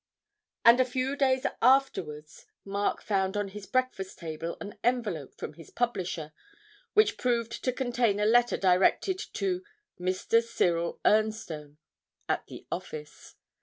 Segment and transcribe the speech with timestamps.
[0.65, 5.69] And a few days afterwards Mark found on his breakfast table an envelope from his
[5.69, 6.33] publisher,
[6.95, 9.63] which proved to contain a letter directed to
[9.99, 10.39] 'Mr.
[10.41, 11.77] Ciril Ernstone,'
[12.27, 13.35] at the office.